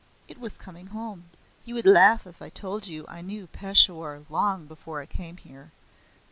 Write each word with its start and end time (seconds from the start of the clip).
It 0.27 0.39
was 0.39 0.57
coming 0.57 0.87
home. 0.87 1.25
You 1.63 1.75
would 1.75 1.85
laugh 1.85 2.25
if 2.25 2.41
I 2.41 2.49
told 2.49 2.87
you 2.87 3.05
I 3.07 3.21
knew 3.21 3.45
Peshawar 3.45 4.21
long 4.31 4.65
before 4.65 4.99
I 4.99 5.05
came 5.05 5.37
here. 5.37 5.69